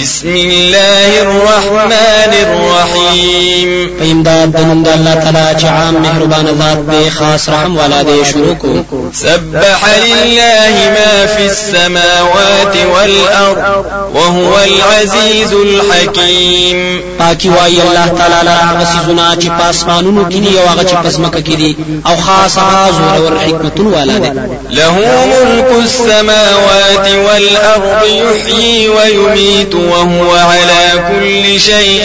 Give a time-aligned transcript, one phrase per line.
[0.00, 7.76] بسم الله الرحمن الرحيم فإمداد دنند الله تعالى چې عام مهربان ذات دی خاص رحم
[7.76, 13.84] والا دی شروع کو سبح لله ما في السماوات والأرض
[14.14, 20.66] وهو العزيز الحكيم پاکی وای الله تعالی لرا هغه سيزونه چې پاسمانونو کې دي او
[20.66, 21.76] هغه چې پسمکه کې دي
[22.06, 24.30] او خاص هغه زور او حکمتون والا دی
[24.70, 24.94] له
[25.26, 32.04] ملك السماوات والأرض يحيي ويميت وهو على كل شيء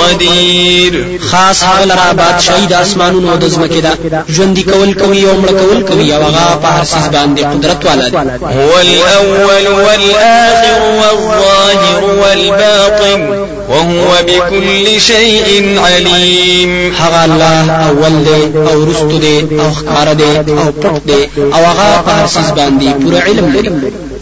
[0.00, 1.18] قدير.
[1.30, 4.24] خاص هغه لرا بادشاہي د اسمانونو او د ځمکې ده.
[4.28, 8.08] ژوند کول کوي او مړ کول کوي او هغه په هر څه باندې قدرت والا
[8.08, 8.16] دی.
[8.42, 16.92] هو الأول والآخر والظاهر والباطن وهو بكل شيء عليم.
[16.94, 22.02] هغه الله اول دی او رست دی او خکار دی او پټ دی او هغه
[22.06, 23.70] په هر څه باندې پوره علم لري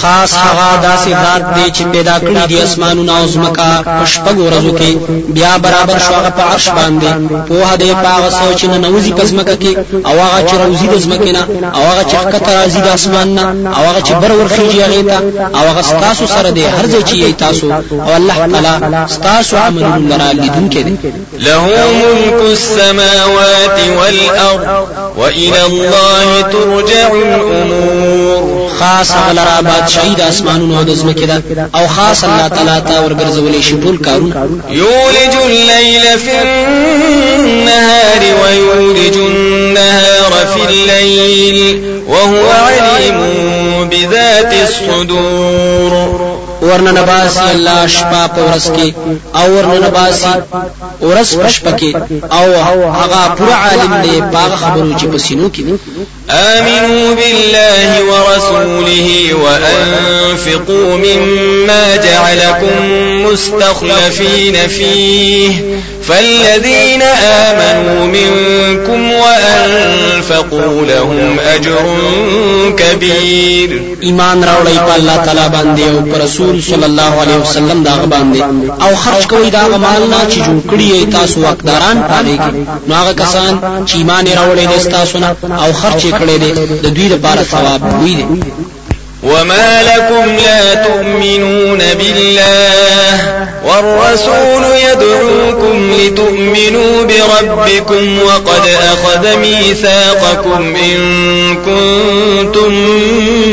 [0.00, 4.72] خاص هغه داسې ذات دی چې پیدا کړی دی اسمانونه او ځمکه په شپږ ورځو
[4.78, 4.92] کې.
[5.36, 7.10] بیا برابر شو هغه په عرش باندې.
[7.48, 9.72] په هده پاغه سوچ نه نوځي په ځمکه کې
[10.08, 11.42] او هغه چې روزي د ځمکې نه
[11.76, 13.44] او هغه چې ښکته راځي د اسمان نه
[13.76, 15.18] او هغه چې بر ورخیږي هغه ته
[15.58, 17.66] او هغه ستاسو سره دی هر ځای چې یې تاسو.
[18.06, 20.94] او الله تعالی ستاسو عملونه لرا لیدونکي دی.
[21.46, 21.60] له
[22.02, 31.24] ملك السماوات والأرض وإلى الله ترجع الأمور خاص غلرا بادشاہي د آسمانونو أو د ځمکې
[31.26, 31.68] ده.
[31.74, 34.34] أو خاص الله تعالی ته ورګرځولې شي ټول کارونه.
[34.70, 41.58] يولج الليل في النهار ويولج النهار في الليل
[42.08, 43.18] وهو عليم
[43.88, 46.25] بذات الصدور.
[46.62, 48.88] ورنه نباسي الله شپه په ورځ کې
[49.36, 50.34] أو ورنه نباسي
[51.02, 51.92] ورځ په شپه کې.
[52.32, 52.46] أو
[52.98, 55.62] هغه پوره عالم دی په خبرو چې په سینو کې
[56.30, 62.80] آمنوا بالله ورسوله وأنفقوا مما جعلكم
[63.26, 65.52] مستخلفين فيه.
[66.08, 71.84] فالذين آمنوا منكم وأنفقوا لهم أجر
[72.78, 73.96] كبير.
[74.00, 78.40] ایمان راوړی په الله تعالی باندې او پر رسول صلی الله علیه وسلم دا باندې.
[78.82, 82.88] او خرج کوي دا مال نه چې جوړ کړی تاسو واکداران پاره کې.
[82.88, 86.52] نو هغه کسان چې ایمان راوړی دي تاسو نه او خرج کړی دي
[86.84, 88.26] د دوی لپاره ثواب وي
[89.26, 100.98] وما لكم لا تؤمنون بالله والرسول يدعوكم لتؤمنوا بربكم وقد أخذ ميثاقكم إن
[101.56, 102.72] كنتم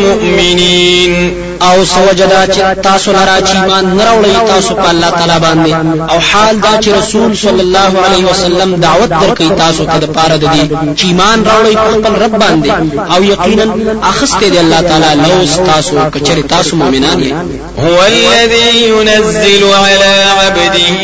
[0.06, 1.34] مؤمنين
[1.64, 5.72] أو سوجدا چې تاسو لرا چې ایمان نراوړی تاسو په الله تعالی باندې.
[6.12, 10.38] أو حال دا چې رسول صلی الله علیه وسلم دعوت درکې تاسو ته د پاره
[10.38, 10.64] د دې
[10.98, 12.72] چې ایمان راوړی په خپل رب باندې.
[13.16, 13.66] أو یقینا
[14.04, 17.34] اخسته دی الله تعالی لو تاسو کچری تاسو مؤمنان یې.
[17.80, 21.02] هو الذي ينزل على عبده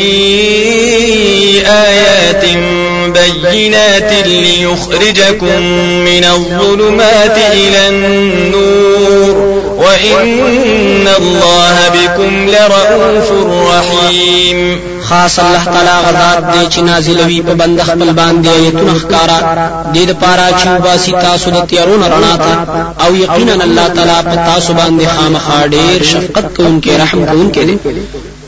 [1.66, 2.44] آيات
[3.42, 5.62] بينات ليخرجكم
[6.08, 9.49] من الظلمات إلى النور.
[9.80, 13.28] وإن الله بكم لرؤوف
[13.72, 14.80] رحيم.
[15.10, 19.38] خاص الله تعالی غزاد دی چې نازلوي په بند خپل باندې ایتونه ښکارا
[19.84, 22.52] د دې لپاره چې باسي تاسو د تیارونو رڼا ته
[23.04, 27.76] او یقینا الله تعالی په تاسو باندې خامخا ډیر شفقت کوونکی رحم کوونکی دی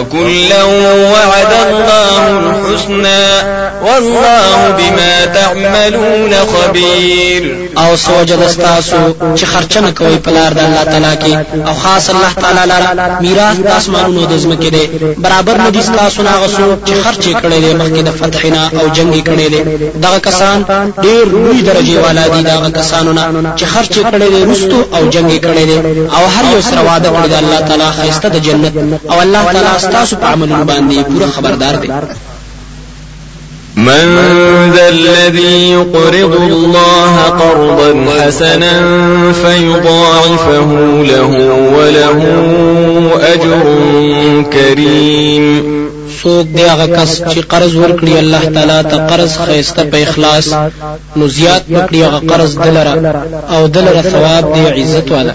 [0.00, 3.26] وكلا وعد الله الحسنى
[3.82, 7.68] والله بما تعملون خبير.
[7.78, 8.96] او سوجه دستاسو
[9.36, 11.68] چې خرچنه کوي په لار د الله تعالی کې.
[11.68, 14.88] او خاص الله تعالی لاره میراث د اسمانونو د زمکه دی.
[15.18, 19.22] برابر نه دي تاسو نه غسو چې خرچ کړي دي مخکې د فتحنا او جنگي
[19.28, 19.60] کړي دي.
[20.04, 20.64] دغه کسان
[21.02, 25.38] ډېر لوی درجه والا دي دغه کسانو نه چې خرچ کړي دي رستو او جنگي
[25.38, 25.78] کړي دي.
[26.16, 28.72] او هر یو سره وعده کړی دی الله تعالی خیسته د جنت.
[29.10, 31.90] او الله تعالی تاسو په عملونو باندې پوره خبردار دی
[33.76, 34.06] من
[34.74, 37.90] ذا الذي يقرض الله قرضا
[38.20, 38.74] حسنا
[39.32, 40.70] فيضاعفه
[41.02, 41.30] له
[41.76, 42.18] وله
[43.34, 43.62] أجر
[44.52, 45.78] كريم.
[46.22, 50.46] څوک دی هغه کس چې قرض ورکړي الله تعالی ته قرض خیسته په اخلاص
[51.16, 52.94] نو زیات وکړي هغه قرض دلره
[53.54, 55.34] أو دلره ثواب دی عزت والا.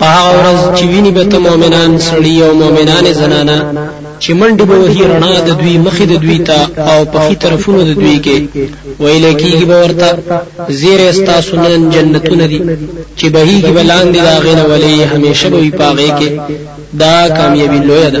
[0.00, 3.58] په هغه ورځ چې ویني به ته مؤمنان سړي او مؤمنان زنانا
[4.22, 6.58] چې منډي به وهي رڼا د دوی مخې د دوی ته
[6.90, 8.36] او په خي طرفونو د دوی کې.
[9.02, 10.08] ویل کېږي به ورته
[10.80, 12.60] زیره استاسو نن جنتونه دي
[13.18, 16.28] چې بهيږي بلاندې دا غینه ولي همیشه به وي پاغې کې.
[17.02, 18.20] دا کامیابی لوی ده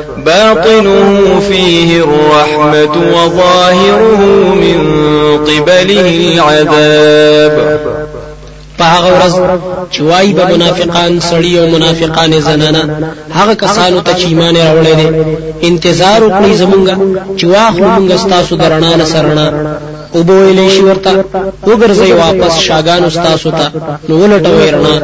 [0.25, 4.21] باطنه فيه الرحمة وظاهره
[4.55, 4.79] من
[5.37, 7.55] قبله العذاب.
[8.81, 9.33] په هغه ورځ
[9.93, 12.83] چې وایي به منافقان سړي أو منافقان زنانه
[13.37, 15.07] هغه کسانو ته چې ایمان راوړی دي
[15.69, 16.95] انتظار وکړي زمونږه
[17.37, 19.47] چې واخلو مونږ ستاسو درنا سرنا
[20.15, 21.11] او به ویلې شي ورته
[21.67, 23.65] وګرځي واپس شاګانو ستاسو ته
[24.09, 24.95] نو ولټوي رڼا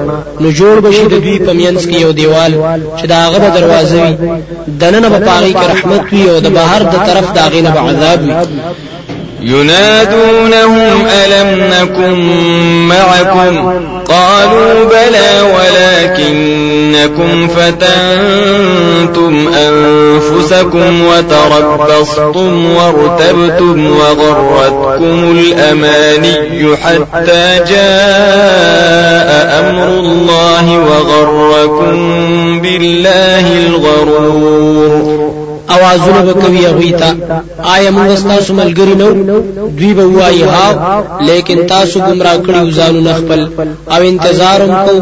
[0.42, 2.54] نو جوړ بشي د دوی په مینس کې یو دیوال
[2.98, 4.13] چې دا هغه دروازه وي
[4.81, 8.19] دننه به پاغي کې رحمت وي او د بهر د طرف دا غینه به عذاب
[8.24, 8.33] وي
[9.42, 12.15] ينادونهم ألم نكن
[12.88, 13.54] معكم
[14.09, 15.42] قالوا بلى
[16.18, 31.95] ولكنكم فتنتم أنفسكم وتربصتم وارتبتم وغرتكم الأماني حتى جاء أمر الله وغركم
[32.62, 35.26] بالله الغرور.
[35.75, 37.10] اوازونه به کوي هغه ته
[37.75, 39.08] آیا موږ تاسو ملګری نو
[39.78, 40.68] دوی به وایي ها
[41.30, 43.40] لیکن تاسو گمراه کړی ځانونه خپل
[43.94, 44.96] او انتظار کو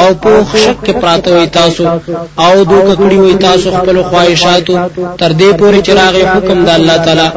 [0.00, 0.32] او په
[0.64, 1.82] شک پراته وي تاسو
[2.44, 4.74] او دوک کړی وي تاسو خپل خواهشاتو
[5.20, 7.28] تر دې پورې چراغ حکم د الله تعالی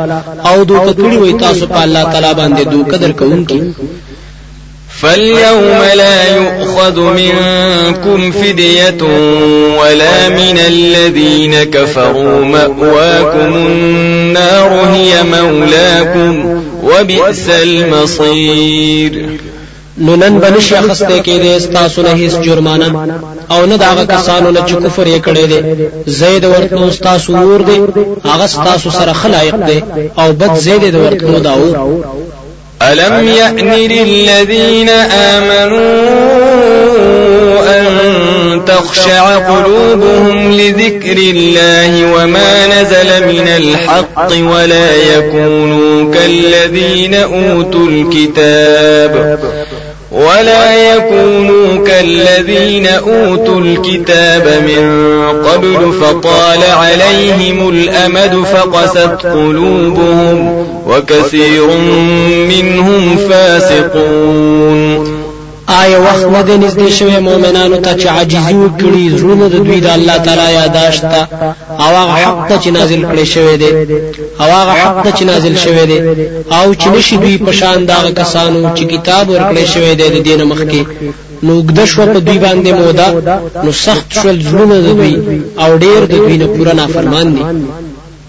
[0.50, 3.60] او دوک کړی وي تاسو په الله تعالی باندې دوک درکونکي
[5.06, 9.04] فاليوم لا يؤخذ منكم فدية
[9.80, 12.46] ولا من الذين كفروا.
[12.46, 16.62] مأواكم النار هي مولاكم.
[16.84, 19.26] وبئس المصير.
[19.98, 23.10] نو نن بنش اخسته کې دې استاسو نه هیڅ جرمانه.
[23.52, 25.62] أو نه داغه کسانو نه چې کفر یې کړی دی.
[26.08, 27.82] زید ورته استاسو ور دی
[28.26, 29.84] هغه استاسو سره خلایق دی.
[30.20, 32.04] أو بد زید ورته داو.
[32.82, 35.96] ألم يأن للذين آمنوا
[37.78, 37.86] أن
[38.68, 49.40] تخشع قلوبهم لذكر الله وما نزل من الحق ولا يكونوا كالذين أوتوا الكتاب
[50.16, 54.84] ولا يكونوا كالذين أوتوا الكتاب من
[55.46, 61.68] قبل فطال عليهم الأمد فقست قلوبهم وكثير
[62.50, 65.15] منهم فاسقون.
[65.68, 69.88] آیا وخت نه دی نږدې شوی مؤمنانو ته چې عاجزي وکړي زړونه د دوی د
[69.98, 71.28] الله تعالی یاداشت ته؟
[71.84, 73.72] او هغه حق ته چې نازل کړي شوی دی.
[74.40, 76.00] او هغه حق ته چې نازل شوی دی.
[76.52, 80.24] او چې نشي دوی په شان د هغه کسانو چې کتاب ورکړي شوی دی د
[80.28, 80.82] دې نه مخکې.
[81.44, 83.10] نو اوږده شوه په دوی باندې موده
[83.64, 85.16] نو سخت شول زړونه د دوی.
[85.64, 87.44] او ډیر د دوی نه پورا نافرمان دي.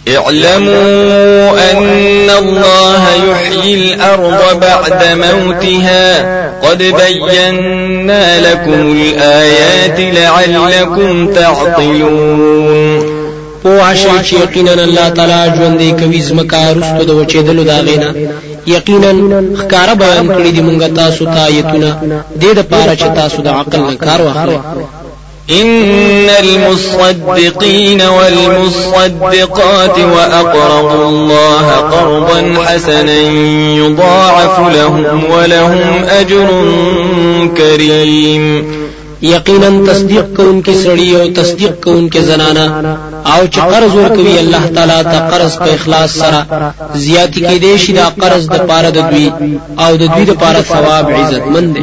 [0.09, 13.17] اعلموا أن الله يحيي الأرض بعد موتها قد بينا لكم الآيات لعلكم تعقلون.
[13.63, 18.11] پوه شئ چې یقینا الله تعالی ژوندې کوي زمکا رستو د وچېدلو دا غینا.
[18.67, 19.11] یقینا
[19.61, 21.91] ښکارا بیان کړی دی مونږ تاسو ته آیتونه.
[22.37, 24.59] د دې لپاره چې تاسو د عقل نه کار واخلئ.
[25.51, 33.21] إن المصدقين والمصدقات وأقرضوا الله قرضا حسنا
[33.77, 36.47] يضاعف لهم ولهم أجر
[37.57, 38.65] كريم.
[39.23, 45.19] یقینا تصدیق کوونکې سړی أو تصدیق کوونکې زنانه آو چې قرض ورکوي الله تعالی ته
[45.31, 49.33] قرض په اخلاص سره زیاتی کې دی شي دا قرض د پاره د دوی.
[49.79, 51.83] آو د دوی د پاره ثواب عزت مند دی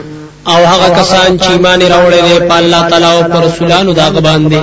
[0.47, 4.61] او هغه کسان چې ایمان راوړل دي په الله تعالی او پر رسولانو دا باندې.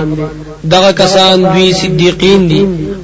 [0.73, 2.63] دغه کسان دوی صدیقین دي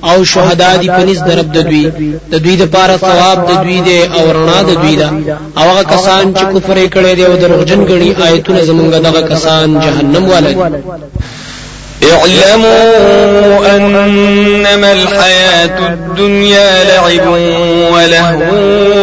[0.09, 1.85] او شهدا دي په نزد د رب د دوی.
[2.31, 5.09] د دوی د پاره ثواب د دوی دی او رڼا د دوی ده.
[5.57, 10.23] او هغه کسان چې کفر کړي دي او دروغجن ګڼي آیتونه زمونږ دغه کسان جهنم
[10.29, 10.55] والي
[12.03, 17.27] اعلموا أنما الحياة الدنيا لعب
[17.93, 18.39] ولهو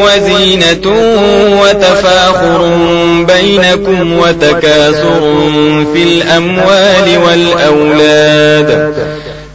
[0.07, 0.93] وزينة
[1.63, 2.71] وتفاخر
[3.27, 5.21] بينكم وتكاثر
[5.95, 8.95] في الأموال والأولاد.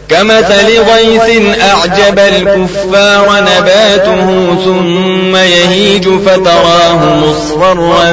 [0.09, 8.11] كمثل غيث أعجب الكفار نباته ثم يهيج فتراه مصفرا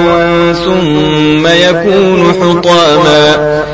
[0.64, 3.73] ثم يكون حطاما.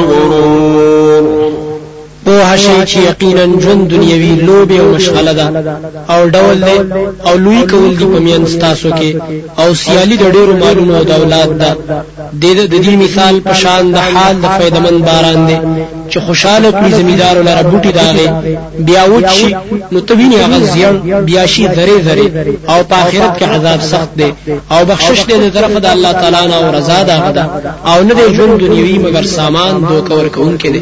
[2.51, 5.47] په شي چې یقینا ژوند دنیوي لوبه او مشغله ده.
[6.13, 6.77] او ډول دی
[7.27, 9.11] او لوی کول دی په میان ستاسو کې.
[9.61, 11.71] او سیالي د ډیرو مالونو او دولت ده.
[12.41, 15.57] د دې مثال په شان د حال د فائدمن باران دی.
[16.11, 18.27] چې خوشاله کړي زمیدار لره بوټي داغه
[18.87, 19.49] بیا وچی
[19.91, 20.95] نو توینه هغه زیان
[21.29, 22.27] بیا شي ذره ذره
[22.71, 24.29] او په آخرت کې عذاب سخت دی.
[24.73, 27.17] او بخشش دی د طرف د الله تعالی نه او رضا ده.
[27.91, 30.81] او نه دی ژوند دنیوي مگر سامان دوکور کوونکې دی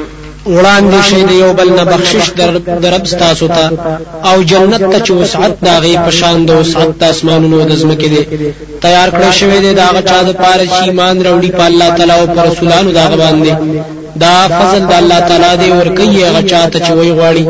[0.45, 2.49] وړاندې شي د یو بل نه بخشش در
[2.93, 3.65] رب ستاسو ته.
[4.29, 8.21] او جنت ته چې وسعت د هغه پشان د وسعت د اسمانونو د زمکې دی
[8.83, 12.13] تیار کړی شوی دی د هغه چا د پاره چې ایمان وروړي په الله تعالی
[12.19, 13.53] او پر رسولانو دا باندې.
[14.23, 17.43] دا فضل د الله تعالی دی ورکوي هغه چاته چې وی غواړي.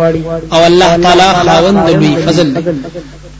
[0.54, 2.62] او الله تعالی خاوند لوی فضل دی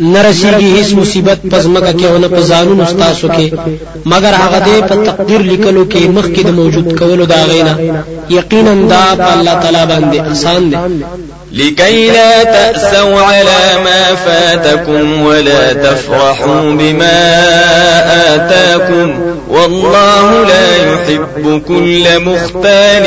[0.00, 3.46] نرسیږي هیڅ مصیبت پس مکه کې أو نه په ځانونو ستاسو کې
[4.12, 7.74] مگر هغه دې په تقدیر لیکلو کې مخکې د موجود کولو دا غینا۔
[8.38, 10.78] یقینا دا په الله تعالی باندې آسان دی
[11.52, 17.18] لكي لا تأسوا على ما فاتكم ولا تفرحوا بما
[18.34, 23.04] آتاكم والله لا يحب كل مختال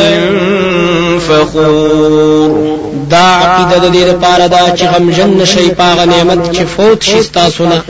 [1.19, 2.77] فخور.
[3.09, 7.65] دا عقیده د دې لپاره دا چې غمجن نشي پاغه نعمت چې فوت شي تاسو
[7.65, 7.81] نه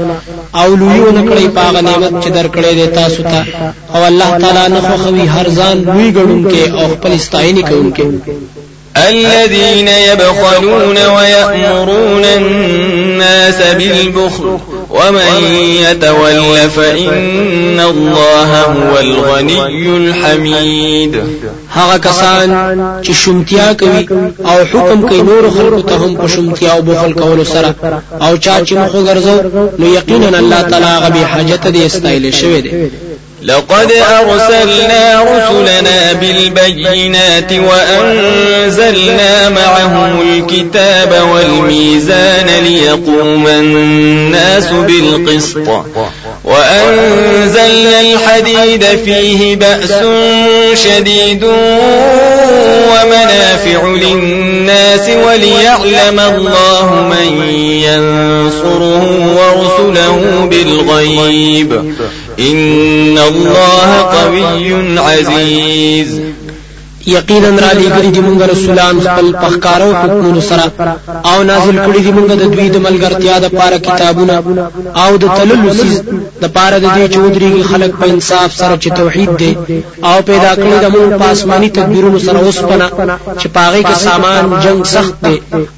[0.56, 3.46] او لویو نه کړی پاغه نعمت چې درکړې دي تاسو ته.
[3.96, 8.06] او الله تعالی نه خوخوي هر ځان لوی ګڼونکې او خپل استاینه کوونکې
[8.98, 14.58] الذين يبخلون ويأمرون الناس بالبخل
[14.90, 21.24] ومن يتول فإن الله هو الغني الحميد.
[21.74, 22.50] هغه کسان
[23.04, 24.08] چې شومتیا کوي
[24.46, 27.76] أو حکم کوي نور خلکو ته هم په شومتیا أو بخل کولو سره.
[28.22, 29.36] أو چا چې مخ ګرځو
[29.80, 32.92] نو یقینا الله تعالی غبي حاجت دې استایل شوی دی.
[33.44, 45.58] لقد أرسلنا رسلنا بالبينات وأنزلنا معهم الكتاب والميزان ليقوم الناس بالقسط
[46.44, 49.94] وأنزلنا الحديد فيه بأس
[50.84, 51.44] شديد
[52.92, 59.04] ومنافع للناس وليعلم الله من ينصره
[59.38, 61.96] ورسله بالغيب
[62.42, 66.22] إن الله قوي عزيز.
[67.06, 70.66] یقینا را لګري دي مونږ رسولان خپل پخکارو حکمونو سره.
[71.26, 74.36] او نازل کړي دي مونږ د دوی د ملګرتیا د پاره کتابونه.
[75.04, 76.02] او د تللو سیز
[76.42, 79.52] د پاره د دې چودري خلق په انصاف سره چې توحید دی.
[80.04, 82.88] او پیدا کړی د مونږ په آسماني تدبیرونو سره اوسپنه
[83.40, 85.38] چې پاغه کې سامان جنگ سخت دی.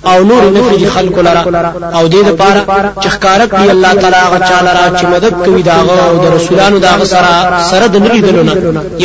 [0.10, 1.44] او نور نفي خلق لرا
[1.98, 2.62] او دې د پاره
[3.02, 6.78] چې ښکارک دی الله تعالی هغه چاله را چې مدد کوي داغه او د رسولانو
[6.88, 7.32] داغه سره
[7.72, 8.54] سره د نړۍ دلونه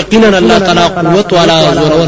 [0.00, 2.07] یقینا الله تعالی قوت والا زور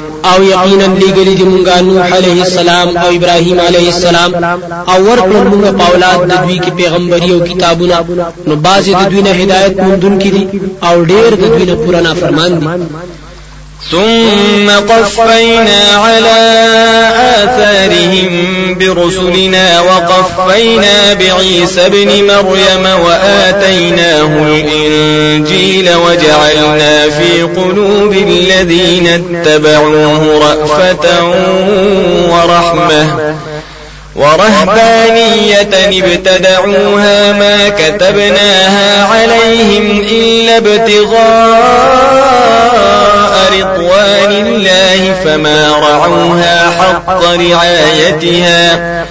[0.29, 4.31] او یقینا لیګلی دی مونږه نوح علیه السلام او ابراهیم علیه السلام.
[4.91, 7.97] او ورکړل مونږه په اولاد د دوی کې پیغمبري او کتابونه.
[8.47, 9.99] نو بعضی د دوی نه هدایت مونږ
[10.35, 10.43] دي
[10.87, 12.67] او ډېر د دوی نه پوره نافرمان دي
[13.89, 16.59] ثم قفينا على
[17.43, 31.23] آثارهم برسلنا وقفينا بعيسى ابن مريم وآتيناه الإنجيل وجعلنا في قلوب الذين اتبعوه رأفة
[32.29, 33.35] ورحمة
[34.15, 42.20] ورهبانية ابتدعوها ما كتبناها عليهم إلا ابتغاء
[43.51, 49.05] رضوان الله فما رعوها حق رعايتها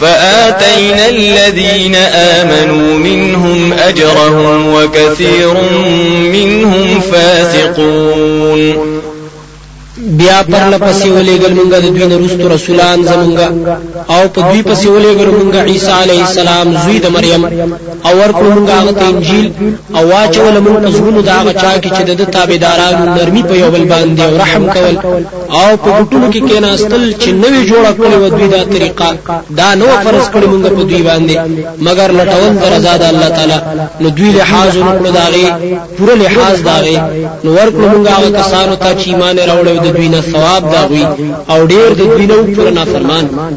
[0.00, 5.54] فآتينا الذين آمنوا منهم أجرهم وكثير
[6.32, 9.03] منهم فاسقون
[10.04, 13.46] بیا پر لپسې ولېګل مونږه د دوی نرستو رسولان زمونږه.
[14.14, 17.44] او په دوی پسې ولېګل مونږه عیسی علی السلام زوی د مریم.
[18.06, 19.46] او ورکړو مونږه هغه انجیل
[19.96, 23.70] او واچول مونږ په زړونو دا هغه چا کې چې د تابعدارانو نرمي په یو
[23.74, 24.96] بل باندې او رحم کول.
[25.60, 29.08] او په ګټونو کې کېناستل چې نوې جوړه کړې و دوی دا طریقه.
[29.60, 31.36] دا نو فرض کړی مونږ په دوی باندې.
[31.86, 33.58] مگر لټول د رضا د الله تعالی.
[34.00, 35.46] نو دوی لحاظ وکړو داغه
[35.96, 36.96] پوره لحاظ داغه
[37.44, 40.64] نو ورکړو مونږه هغه کسانو ته چې ایمان راوړل دوی ثواب
[41.50, 43.56] أو ډیر د دوی پر نافرمان.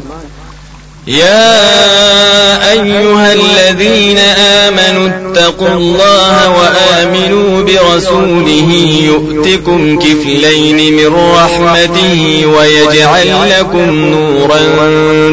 [1.08, 14.60] يا أيها الذين آمنوا اتقوا الله وآمنوا برسوله يؤتكم كفلين من رحمته ويجعل لكم نورا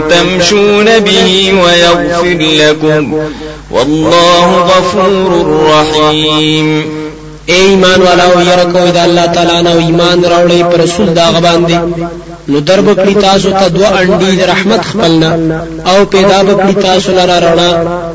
[0.10, 3.14] تمشون به ويغفر لكم
[3.72, 6.86] والله غفور رحيم
[7.52, 11.26] اے ایمان والا او ير کوي د الله تعالی نو ایمان راوړی پر رسول دا
[11.36, 11.78] غباندې
[12.52, 15.30] نو درب کړی تاسو ته دوه انډي د رحمت خپلنا.
[15.90, 17.72] او پیدا بکړی تاسو لرا رڼا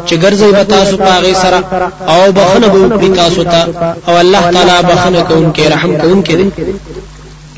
[0.06, 1.58] چې ګرځي به تاسو پاغه سره
[2.12, 3.60] او بخنه به کړی تاسو ته
[4.08, 6.46] او الله تعالی بخنه کوونکې رحم کوونکې دی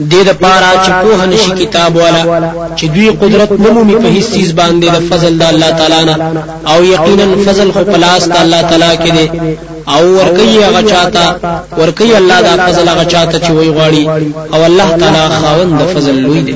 [0.00, 2.22] دې د پاره چې په نشي کتاب والا
[2.78, 6.16] چې دوی قدرت نمومي په هیڅ چیز باندې د فضل د الله تعالی نه
[6.70, 9.26] او یقینا فضل خو پلاس د الله تعالی کې دی
[9.94, 11.24] او ورکی هغه چاته
[11.80, 14.04] ورکی الله دا فضل هغه چاته چې وی غواړي
[14.54, 16.54] او الله تعالی خاوند د فضل لوی دی